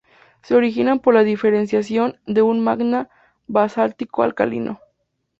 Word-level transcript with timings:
Se 0.41 0.55
originan 0.55 0.99
por 0.99 1.13
la 1.13 1.21
diferenciación 1.21 2.19
de 2.25 2.41
un 2.41 2.59
magma 2.63 3.07
basáltico 3.45 4.23
alcalino. 4.23 4.79